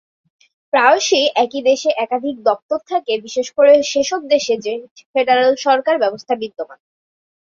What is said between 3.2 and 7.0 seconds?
বিশেষ করে যেসব দেশে ফেডারেল সরকার ব্যবস্থা বিদ্যমান।